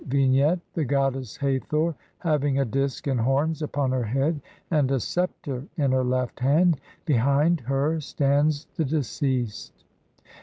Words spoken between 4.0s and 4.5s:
head,